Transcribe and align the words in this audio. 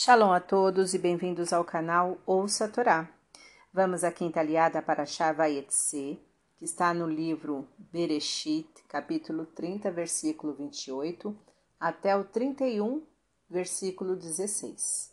Shalom 0.00 0.30
a 0.30 0.38
todos 0.38 0.94
e 0.94 0.98
bem-vindos 0.98 1.52
ao 1.52 1.64
canal 1.64 2.18
Ouça 2.24 2.66
a 2.66 2.68
Torá. 2.68 3.08
Vamos 3.72 4.04
à 4.04 4.12
quinta 4.12 4.38
aliada 4.38 4.80
para 4.80 5.04
Shavayetse, 5.04 6.20
que 6.56 6.64
está 6.64 6.94
no 6.94 7.04
livro 7.04 7.66
Bereshit, 7.76 8.68
capítulo 8.86 9.44
30, 9.44 9.90
versículo 9.90 10.54
28, 10.54 11.36
até 11.80 12.16
o 12.16 12.22
31, 12.22 13.02
versículo 13.50 14.14
16. 14.14 15.12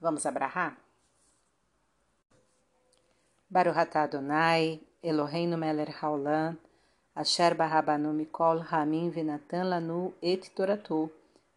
Vamos 0.00 0.24
abrahar? 0.24 0.78
Baruch 3.50 3.78
atah 3.78 4.04
Adonai, 4.04 4.80
Eloheinu 5.02 5.58
melech 5.58 5.90
haolam, 6.00 6.56
asher 7.16 7.56
barabanu 7.56 8.12
mikol 8.12 8.60
hamim 8.60 9.10
venatan 9.10 9.70
lanu 9.70 10.14
et 10.22 10.54
toratu, 10.54 11.10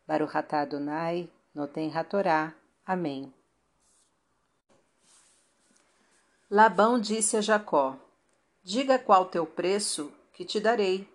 Baruch 0.08 0.36
atah 0.36 0.62
Adonai, 0.62 1.30
noten 1.54 1.92
hatorá. 1.92 2.62
Amém. 2.86 3.34
Labão 6.49 6.99
disse 6.99 7.38
a 7.38 7.41
Jacó: 7.41 7.98
Diga 8.62 8.99
qual 8.99 9.25
teu 9.25 9.45
preço, 9.45 10.12
que 10.34 10.44
te 10.44 10.59
darei. 10.59 11.08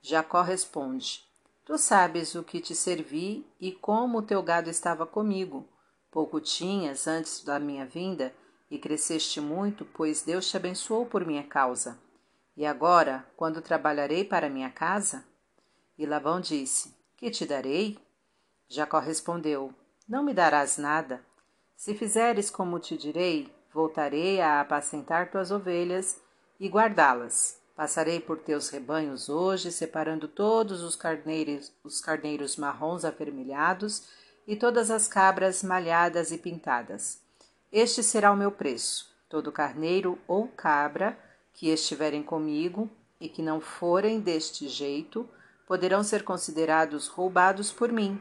Jacó 0.00 0.40
responde: 0.40 1.22
Tu 1.64 1.76
sabes 1.76 2.34
o 2.34 2.42
que 2.42 2.60
te 2.60 2.74
servi 2.74 3.46
e 3.60 3.70
como 3.70 4.18
o 4.18 4.22
teu 4.22 4.42
gado 4.42 4.70
estava 4.70 5.06
comigo. 5.06 5.68
Pouco 6.10 6.40
tinhas 6.40 7.06
antes 7.06 7.44
da 7.44 7.60
minha 7.60 7.86
vinda, 7.86 8.34
e 8.70 8.78
cresceste 8.78 9.40
muito, 9.40 9.84
pois 9.84 10.22
Deus 10.22 10.48
te 10.48 10.56
abençoou 10.56 11.04
por 11.04 11.24
minha 11.24 11.44
causa. 11.44 11.98
E 12.56 12.64
agora, 12.64 13.26
quando 13.36 13.62
trabalharei 13.62 14.24
para 14.24 14.50
minha 14.50 14.70
casa? 14.70 15.24
E 15.98 16.06
Labão 16.06 16.40
disse: 16.40 16.96
Que 17.16 17.30
te 17.30 17.44
darei? 17.44 17.98
Jacó 18.68 18.98
respondeu: 18.98 19.74
Não 20.10 20.24
me 20.24 20.34
darás 20.34 20.76
nada. 20.76 21.24
Se 21.76 21.94
fizeres 21.94 22.50
como 22.50 22.80
te 22.80 22.96
direi, 22.96 23.48
voltarei 23.72 24.40
a 24.40 24.60
apacentar 24.60 25.30
tuas 25.30 25.52
ovelhas 25.52 26.20
e 26.58 26.68
guardá-las. 26.68 27.60
Passarei 27.76 28.18
por 28.18 28.38
teus 28.38 28.70
rebanhos 28.70 29.28
hoje, 29.28 29.70
separando 29.70 30.26
todos 30.26 30.82
os 30.82 30.96
carneiros, 30.96 31.72
os 31.84 32.00
carneiros 32.00 32.56
marrons 32.56 33.04
avermelhados 33.04 34.08
e 34.48 34.56
todas 34.56 34.90
as 34.90 35.06
cabras 35.06 35.62
malhadas 35.62 36.32
e 36.32 36.38
pintadas. 36.38 37.22
Este 37.70 38.02
será 38.02 38.32
o 38.32 38.36
meu 38.36 38.50
preço. 38.50 39.08
Todo 39.28 39.52
carneiro 39.52 40.18
ou 40.26 40.48
cabra 40.48 41.16
que 41.54 41.68
estiverem 41.68 42.24
comigo 42.24 42.90
e 43.20 43.28
que 43.28 43.42
não 43.42 43.60
forem 43.60 44.18
deste 44.18 44.66
jeito, 44.66 45.28
poderão 45.68 46.02
ser 46.02 46.24
considerados 46.24 47.06
roubados 47.06 47.70
por 47.70 47.92
mim. 47.92 48.20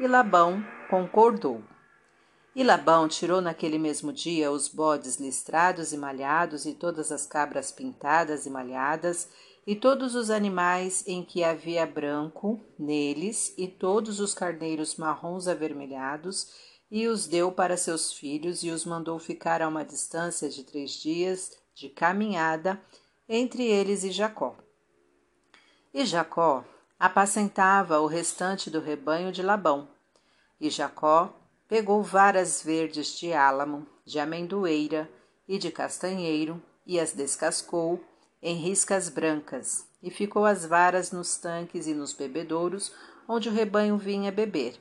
E 0.00 0.08
Labão 0.08 0.60
concordou. 0.90 1.62
E 2.54 2.64
Labão 2.64 3.06
tirou 3.06 3.40
naquele 3.40 3.78
mesmo 3.78 4.12
dia 4.12 4.50
os 4.50 4.66
bodes 4.66 5.20
listrados 5.20 5.92
e 5.92 5.96
malhados, 5.96 6.66
e 6.66 6.74
todas 6.74 7.12
as 7.12 7.24
cabras 7.24 7.70
pintadas 7.70 8.44
e 8.44 8.50
malhadas, 8.50 9.28
e 9.64 9.76
todos 9.76 10.16
os 10.16 10.30
animais 10.30 11.06
em 11.06 11.24
que 11.24 11.44
havia 11.44 11.86
branco 11.86 12.60
neles, 12.76 13.54
e 13.56 13.68
todos 13.68 14.18
os 14.18 14.34
carneiros 14.34 14.96
marrons 14.96 15.46
avermelhados, 15.46 16.48
e 16.90 17.06
os 17.06 17.28
deu 17.28 17.52
para 17.52 17.76
seus 17.76 18.12
filhos 18.12 18.64
e 18.64 18.70
os 18.70 18.84
mandou 18.84 19.16
ficar 19.20 19.62
a 19.62 19.68
uma 19.68 19.84
distância 19.84 20.48
de 20.48 20.64
três 20.64 20.90
dias 20.90 21.52
de 21.72 21.88
caminhada 21.88 22.82
entre 23.28 23.62
eles 23.64 24.02
e 24.02 24.10
Jacó. 24.10 24.56
E 25.94 26.04
Jacó 26.04 26.64
apacentava 26.98 28.00
o 28.00 28.08
restante 28.08 28.68
do 28.68 28.80
rebanho 28.80 29.30
de 29.30 29.40
Labão. 29.40 29.99
E 30.60 30.68
Jacó 30.68 31.34
pegou 31.66 32.02
varas 32.02 32.62
verdes 32.62 33.18
de 33.18 33.32
álamo, 33.32 33.86
de 34.04 34.18
amendoeira 34.18 35.08
e 35.48 35.58
de 35.58 35.70
castanheiro 35.70 36.62
e 36.86 36.98
as 36.98 37.12
descascou 37.12 38.02
em 38.42 38.56
riscas 38.56 39.08
brancas, 39.08 39.86
e 40.02 40.10
ficou 40.10 40.44
as 40.44 40.64
varas 40.64 41.12
nos 41.12 41.36
tanques 41.36 41.86
e 41.86 41.94
nos 41.94 42.12
bebedouros 42.12 42.92
onde 43.28 43.48
o 43.48 43.52
rebanho 43.52 43.96
vinha 43.96 44.32
beber 44.32 44.78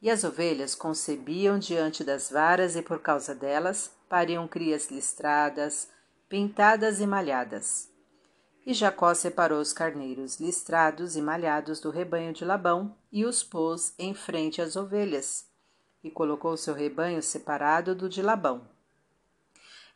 e 0.00 0.10
as 0.10 0.24
ovelhas 0.24 0.74
concebiam 0.74 1.58
diante 1.58 2.04
das 2.04 2.30
varas 2.30 2.76
e 2.76 2.82
por 2.82 3.00
causa 3.00 3.34
delas 3.34 3.90
pariam 4.08 4.46
crias 4.46 4.90
listradas, 4.90 5.88
pintadas 6.28 7.00
e 7.00 7.06
malhadas. 7.06 7.88
E 8.68 8.74
Jacó 8.74 9.14
separou 9.14 9.62
os 9.62 9.72
carneiros 9.72 10.38
listrados 10.38 11.16
e 11.16 11.22
malhados 11.22 11.80
do 11.80 11.88
rebanho 11.88 12.34
de 12.34 12.44
Labão 12.44 12.94
e 13.10 13.24
os 13.24 13.42
pôs 13.42 13.94
em 13.98 14.12
frente 14.12 14.60
às 14.60 14.76
ovelhas, 14.76 15.46
e 16.04 16.10
colocou 16.10 16.54
seu 16.54 16.74
rebanho 16.74 17.22
separado 17.22 17.94
do 17.94 18.10
de 18.10 18.20
Labão. 18.20 18.68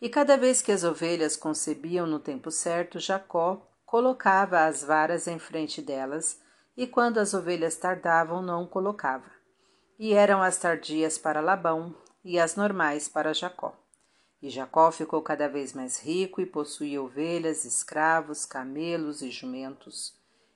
E 0.00 0.08
cada 0.08 0.38
vez 0.38 0.62
que 0.62 0.72
as 0.72 0.84
ovelhas 0.84 1.36
concebiam 1.36 2.06
no 2.06 2.18
tempo 2.18 2.50
certo, 2.50 2.98
Jacó 2.98 3.70
colocava 3.84 4.64
as 4.64 4.82
varas 4.82 5.28
em 5.28 5.38
frente 5.38 5.82
delas, 5.82 6.40
e 6.74 6.86
quando 6.86 7.18
as 7.18 7.34
ovelhas 7.34 7.76
tardavam, 7.76 8.40
não 8.40 8.66
colocava 8.66 9.30
e 9.98 10.14
eram 10.14 10.42
as 10.42 10.56
tardias 10.56 11.16
para 11.16 11.40
Labão 11.40 11.94
e 12.24 12.36
as 12.36 12.56
normais 12.56 13.08
para 13.08 13.32
Jacó. 13.32 13.81
E 14.42 14.50
Jacó 14.50 14.90
ficou 14.90 15.22
cada 15.22 15.48
vez 15.48 15.72
mais 15.72 16.00
rico 16.00 16.40
e 16.40 16.46
possuía 16.46 17.00
ovelhas, 17.00 17.64
escravos, 17.64 18.44
camelos 18.44 19.22
e 19.22 19.30
jumentos. 19.30 20.14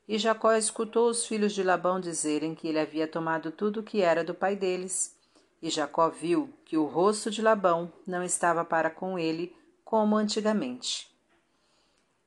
E 0.09 0.19
Jacó 0.19 0.53
escutou 0.53 1.09
os 1.09 1.25
filhos 1.25 1.53
de 1.53 1.63
Labão 1.63 2.01
dizerem 2.01 2.53
que 2.53 2.67
ele 2.67 2.81
havia 2.81 3.07
tomado 3.07 3.53
tudo 3.53 3.81
o 3.81 3.83
que 3.85 4.03
era 4.03 4.25
do 4.25 4.35
pai 4.35 4.57
deles. 4.57 5.17
E 5.63 5.71
Jacó 5.71 6.09
viu 6.09 6.53
que 6.65 6.77
o 6.77 6.85
rosto 6.85 7.31
de 7.31 7.41
Labão 7.41 7.93
não 8.05 8.25
estava 8.25 8.65
para 8.65 8.91
com 8.91 9.17
ele 9.17 9.55
como 9.85 10.17
antigamente. 10.17 11.09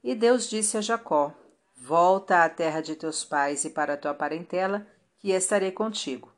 E 0.01 0.15
Deus 0.15 0.49
disse 0.49 0.77
a 0.77 0.81
Jacó: 0.81 1.33
Volta 1.75 2.43
à 2.45 2.49
terra 2.49 2.79
de 2.79 2.95
teus 2.95 3.25
pais 3.25 3.65
e 3.65 3.69
para 3.69 3.97
tua 3.97 4.13
parentela, 4.13 4.87
que 5.17 5.31
estarei 5.31 5.71
contigo. 5.71 6.28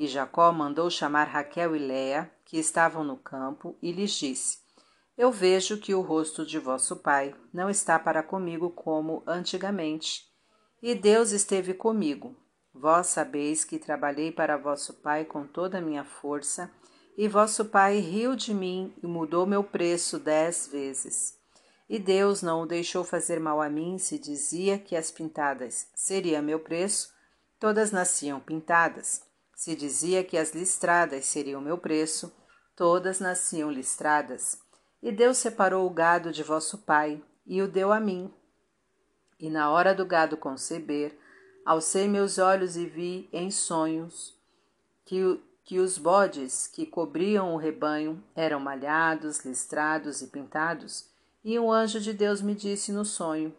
E 0.00 0.06
Jacó 0.06 0.50
mandou 0.50 0.88
chamar 0.88 1.24
Raquel 1.24 1.76
e 1.76 1.78
Léa, 1.78 2.30
que 2.46 2.58
estavam 2.58 3.04
no 3.04 3.18
campo, 3.18 3.76
e 3.82 3.92
lhes 3.92 4.12
disse: 4.12 4.56
Eu 5.14 5.30
vejo 5.30 5.76
que 5.76 5.94
o 5.94 6.00
rosto 6.00 6.46
de 6.46 6.58
vosso 6.58 6.96
pai 6.96 7.34
não 7.52 7.68
está 7.68 7.98
para 7.98 8.22
comigo 8.22 8.70
como 8.70 9.22
antigamente. 9.26 10.24
E 10.80 10.94
Deus 10.94 11.32
esteve 11.32 11.74
comigo. 11.74 12.34
Vós 12.72 13.08
sabeis 13.08 13.62
que 13.62 13.78
trabalhei 13.78 14.32
para 14.32 14.56
vosso 14.56 14.94
pai 15.02 15.26
com 15.26 15.46
toda 15.46 15.76
a 15.76 15.82
minha 15.82 16.02
força, 16.02 16.70
e 17.14 17.28
vosso 17.28 17.66
pai 17.66 17.98
riu 17.98 18.34
de 18.34 18.54
mim 18.54 18.94
e 19.02 19.06
mudou 19.06 19.44
meu 19.44 19.62
preço 19.62 20.18
dez 20.18 20.66
vezes. 20.66 21.38
E 21.86 21.98
Deus 21.98 22.40
não 22.40 22.62
o 22.62 22.66
deixou 22.66 23.04
fazer 23.04 23.38
mal 23.38 23.60
a 23.60 23.68
mim, 23.68 23.98
se 23.98 24.18
dizia 24.18 24.78
que 24.78 24.96
as 24.96 25.10
pintadas 25.10 25.88
seria 25.94 26.40
meu 26.40 26.58
preço, 26.58 27.12
todas 27.58 27.92
nasciam 27.92 28.40
pintadas. 28.40 29.28
Se 29.60 29.76
dizia 29.76 30.24
que 30.24 30.38
as 30.38 30.54
listradas 30.54 31.26
seriam 31.26 31.60
meu 31.60 31.76
preço, 31.76 32.32
todas 32.74 33.20
nasciam 33.20 33.70
listradas. 33.70 34.58
E 35.02 35.12
Deus 35.12 35.36
separou 35.36 35.86
o 35.86 35.90
gado 35.90 36.32
de 36.32 36.42
vosso 36.42 36.78
pai 36.78 37.22
e 37.44 37.60
o 37.60 37.68
deu 37.68 37.92
a 37.92 38.00
mim. 38.00 38.32
E 39.38 39.50
na 39.50 39.68
hora 39.70 39.94
do 39.94 40.06
gado 40.06 40.34
conceber, 40.34 41.14
alcei 41.62 42.08
meus 42.08 42.38
olhos 42.38 42.74
e 42.74 42.86
vi 42.86 43.28
em 43.30 43.50
sonhos 43.50 44.34
que, 45.04 45.38
que 45.62 45.78
os 45.78 45.98
bodes 45.98 46.66
que 46.66 46.86
cobriam 46.86 47.52
o 47.52 47.58
rebanho 47.58 48.24
eram 48.34 48.60
malhados, 48.60 49.44
listrados 49.44 50.22
e 50.22 50.28
pintados. 50.28 51.10
E 51.44 51.58
um 51.58 51.70
anjo 51.70 52.00
de 52.00 52.14
Deus 52.14 52.40
me 52.40 52.54
disse 52.54 52.92
no 52.92 53.04
sonho: 53.04 53.54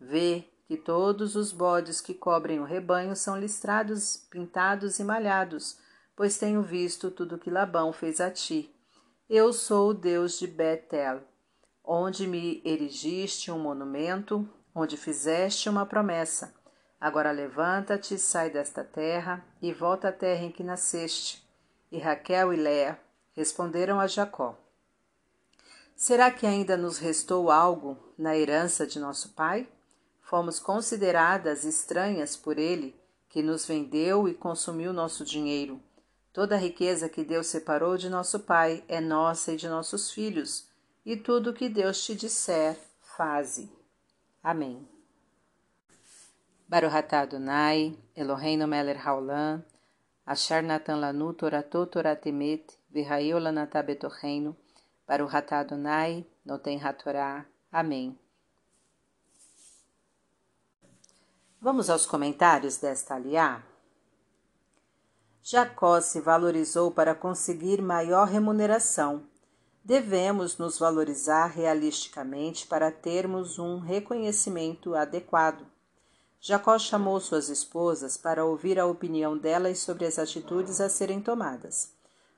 Vê, 0.00 0.46
que 0.66 0.76
todos 0.76 1.36
os 1.36 1.52
bodes 1.52 2.00
que 2.00 2.14
cobrem 2.14 2.60
o 2.60 2.64
rebanho 2.64 3.14
são 3.14 3.38
listrados, 3.38 4.16
pintados 4.30 4.98
e 4.98 5.04
malhados, 5.04 5.78
pois 6.16 6.38
tenho 6.38 6.62
visto 6.62 7.10
tudo 7.10 7.38
que 7.38 7.50
Labão 7.50 7.92
fez 7.92 8.20
a 8.20 8.30
ti. 8.30 8.74
Eu 9.28 9.52
sou 9.52 9.90
o 9.90 9.94
Deus 9.94 10.38
de 10.38 10.46
Betel, 10.46 11.22
onde 11.84 12.26
me 12.26 12.62
erigiste 12.64 13.50
um 13.50 13.58
monumento, 13.58 14.48
onde 14.74 14.96
fizeste 14.96 15.68
uma 15.68 15.86
promessa. 15.86 16.54
Agora 17.00 17.32
levanta-te, 17.32 18.18
sai 18.18 18.50
desta 18.50 18.84
terra 18.84 19.44
e 19.60 19.72
volta 19.72 20.08
à 20.08 20.12
terra 20.12 20.44
em 20.44 20.52
que 20.52 20.62
nasceste. 20.62 21.44
E 21.90 21.98
Raquel 21.98 22.52
e 22.52 22.56
Léa 22.56 22.98
responderam 23.32 23.98
a 23.98 24.06
Jacó: 24.06 24.56
Será 25.96 26.30
que 26.30 26.46
ainda 26.46 26.76
nos 26.76 26.98
restou 26.98 27.50
algo 27.50 27.96
na 28.16 28.36
herança 28.36 28.86
de 28.86 28.98
nosso 28.98 29.30
pai? 29.30 29.68
Fomos 30.22 30.58
consideradas 30.58 31.64
estranhas 31.64 32.36
por 32.36 32.58
ele, 32.58 32.96
que 33.28 33.42
nos 33.42 33.66
vendeu 33.66 34.28
e 34.28 34.34
consumiu 34.34 34.92
nosso 34.92 35.24
dinheiro. 35.24 35.80
Toda 36.32 36.54
a 36.54 36.58
riqueza 36.58 37.08
que 37.08 37.22
Deus 37.22 37.48
separou 37.48 37.98
de 37.98 38.08
nosso 38.08 38.40
Pai 38.40 38.82
é 38.88 39.00
nossa 39.00 39.52
e 39.52 39.56
de 39.56 39.68
nossos 39.68 40.10
filhos, 40.10 40.66
e 41.04 41.16
tudo 41.16 41.50
o 41.50 41.52
que 41.52 41.68
Deus 41.68 42.02
te 42.04 42.14
disser, 42.14 42.78
faze. 43.00 43.70
Amém. 44.42 44.88
Baruch 46.66 46.94
atah 46.94 47.20
Adonai, 47.20 47.98
Eloheinu 48.16 48.66
melech 48.66 49.00
haolam, 49.06 49.62
Achar 50.24 50.62
Natan 50.62 50.96
Lanu 50.96 51.34
Torato 51.34 51.84
Toratemet, 51.86 52.78
Virraio 52.88 53.38
Lanatá 53.38 53.82
Betorreino, 53.82 54.56
para 55.04 55.22
o 55.22 55.26
Ratá 55.26 55.58
Adonai, 55.60 56.24
Noten 56.44 56.80
Hatorá. 56.82 57.44
Amém. 57.70 58.18
Vamos 61.64 61.88
aos 61.88 62.04
comentários 62.04 62.76
desta 62.76 63.14
aliá? 63.14 63.62
Jacó 65.40 66.00
se 66.00 66.20
valorizou 66.20 66.90
para 66.90 67.14
conseguir 67.14 67.80
maior 67.80 68.26
remuneração. 68.26 69.22
Devemos 69.84 70.58
nos 70.58 70.76
valorizar 70.76 71.46
realisticamente 71.46 72.66
para 72.66 72.90
termos 72.90 73.60
um 73.60 73.78
reconhecimento 73.78 74.96
adequado. 74.96 75.64
Jacó 76.40 76.76
chamou 76.80 77.20
suas 77.20 77.48
esposas 77.48 78.16
para 78.16 78.44
ouvir 78.44 78.80
a 78.80 78.86
opinião 78.86 79.38
delas 79.38 79.78
sobre 79.78 80.04
as 80.04 80.18
atitudes 80.18 80.80
a 80.80 80.88
serem 80.88 81.20
tomadas. 81.20 81.92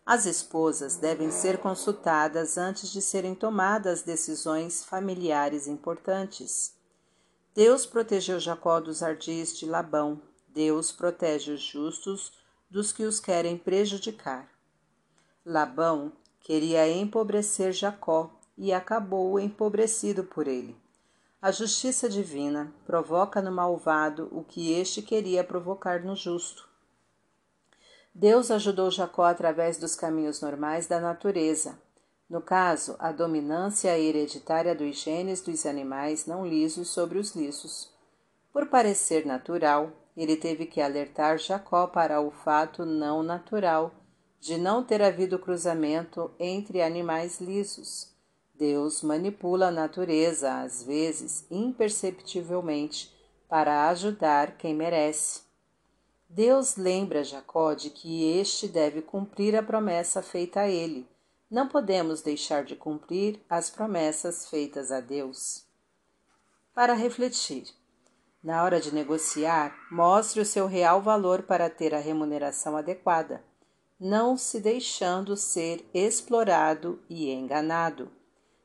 As 0.04 0.26
esposas 0.26 0.96
devem 0.96 1.30
ser 1.30 1.56
consultadas 1.56 2.58
antes 2.58 2.90
de 2.92 3.00
serem 3.00 3.34
tomadas 3.34 4.02
decisões 4.02 4.84
familiares 4.84 5.66
importantes. 5.66 6.73
Deus 7.54 7.86
protegeu 7.86 8.40
Jacó 8.40 8.80
dos 8.80 9.00
ardis 9.00 9.56
de 9.56 9.64
Labão. 9.64 10.20
Deus 10.48 10.90
protege 10.90 11.52
os 11.52 11.62
justos 11.62 12.32
dos 12.68 12.92
que 12.92 13.04
os 13.04 13.20
querem 13.20 13.56
prejudicar. 13.56 14.50
Labão 15.46 16.12
queria 16.40 16.90
empobrecer 16.90 17.72
Jacó 17.72 18.28
e 18.58 18.72
acabou 18.72 19.38
empobrecido 19.38 20.24
por 20.24 20.48
ele. 20.48 20.76
A 21.40 21.52
justiça 21.52 22.08
divina 22.08 22.74
provoca 22.84 23.40
no 23.40 23.52
malvado 23.52 24.28
o 24.32 24.42
que 24.42 24.72
este 24.72 25.00
queria 25.00 25.44
provocar 25.44 26.02
no 26.02 26.16
justo. 26.16 26.68
Deus 28.12 28.50
ajudou 28.50 28.90
Jacó 28.90 29.24
através 29.24 29.78
dos 29.78 29.94
caminhos 29.94 30.40
normais 30.40 30.88
da 30.88 30.98
natureza. 30.98 31.78
No 32.34 32.42
caso, 32.42 32.96
a 32.98 33.12
dominância 33.12 33.96
hereditária 33.96 34.74
dos 34.74 34.96
genes 34.96 35.40
dos 35.40 35.64
animais 35.64 36.26
não 36.26 36.44
lisos 36.44 36.88
sobre 36.88 37.16
os 37.16 37.32
lisos. 37.36 37.92
Por 38.52 38.66
parecer 38.66 39.24
natural, 39.24 39.92
ele 40.16 40.34
teve 40.34 40.66
que 40.66 40.80
alertar 40.80 41.38
Jacó 41.38 41.86
para 41.86 42.20
o 42.20 42.32
fato 42.32 42.84
não 42.84 43.22
natural 43.22 43.94
de 44.40 44.58
não 44.58 44.82
ter 44.82 45.00
havido 45.00 45.38
cruzamento 45.38 46.28
entre 46.36 46.82
animais 46.82 47.40
lisos. 47.40 48.12
Deus 48.52 49.00
manipula 49.00 49.68
a 49.68 49.70
natureza, 49.70 50.60
às 50.60 50.82
vezes 50.82 51.46
imperceptivelmente, 51.48 53.14
para 53.48 53.88
ajudar 53.90 54.56
quem 54.58 54.74
merece. 54.74 55.42
Deus 56.28 56.74
lembra 56.74 57.22
Jacó 57.22 57.74
de 57.74 57.90
que 57.90 58.36
este 58.40 58.66
deve 58.66 59.02
cumprir 59.02 59.54
a 59.54 59.62
promessa 59.62 60.20
feita 60.20 60.62
a 60.62 60.68
ele. 60.68 61.13
Não 61.50 61.68
podemos 61.68 62.22
deixar 62.22 62.64
de 62.64 62.74
cumprir 62.74 63.40
as 63.48 63.70
promessas 63.70 64.48
feitas 64.48 64.90
a 64.90 65.00
Deus. 65.00 65.64
Para 66.74 66.94
refletir, 66.94 67.68
na 68.42 68.62
hora 68.62 68.80
de 68.80 68.92
negociar, 68.92 69.74
mostre 69.90 70.40
o 70.40 70.44
seu 70.44 70.66
real 70.66 71.00
valor 71.00 71.44
para 71.44 71.70
ter 71.70 71.94
a 71.94 71.98
remuneração 71.98 72.76
adequada, 72.76 73.44
não 73.98 74.36
se 74.36 74.60
deixando 74.60 75.36
ser 75.36 75.88
explorado 75.94 77.00
e 77.08 77.30
enganado. 77.30 78.10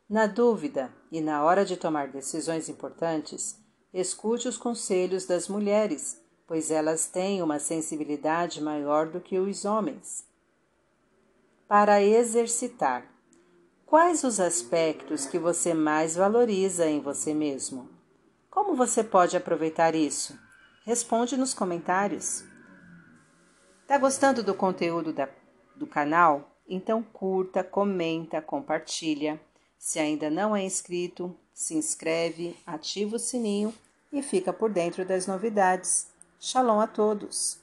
Na 0.10 0.26
dúvida 0.26 0.92
e 1.12 1.22
na 1.22 1.44
hora 1.44 1.64
de 1.64 1.78
tomar 1.78 2.08
decisões 2.08 2.68
importantes, 2.68 3.58
escute 3.94 4.48
os 4.48 4.58
conselhos 4.58 5.26
das 5.26 5.48
mulheres, 5.48 6.20
pois 6.48 6.72
elas 6.72 7.08
têm 7.08 7.42
uma 7.42 7.60
sensibilidade 7.60 8.62
maior 8.62 9.08
do 9.08 9.22
que 9.22 9.38
os 9.38 9.66
homens. 9.66 10.29
Para 11.70 12.02
exercitar, 12.02 13.06
quais 13.86 14.24
os 14.24 14.40
aspectos 14.40 15.28
que 15.28 15.38
você 15.38 15.72
mais 15.72 16.16
valoriza 16.16 16.90
em 16.90 17.00
você 17.00 17.32
mesmo? 17.32 17.88
Como 18.50 18.76
você 18.76 19.04
pode 19.04 19.38
aproveitar 19.38 19.94
isso? 19.94 20.36
Responde 20.84 21.38
nos 21.38 21.54
comentários. 21.54 22.44
Tá 23.86 24.00
gostando 24.00 24.42
do 24.42 24.56
conteúdo 24.56 25.14
da, 25.14 25.30
do 25.76 25.86
canal? 25.86 26.58
Então 26.68 27.04
curta, 27.04 27.64
comenta, 27.64 28.42
compartilha. 28.42 29.40
Se 29.78 30.00
ainda 30.00 30.28
não 30.28 30.56
é 30.56 30.64
inscrito, 30.64 31.38
se 31.54 31.76
inscreve, 31.76 32.58
ativa 32.66 33.16
o 33.16 33.20
sininho 33.20 33.72
e 34.12 34.24
fica 34.24 34.52
por 34.52 34.72
dentro 34.72 35.06
das 35.06 35.28
novidades. 35.28 36.08
Shalom 36.40 36.80
a 36.80 36.88
todos! 36.88 37.60